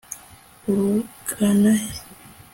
[0.71, 1.99] uragana hehe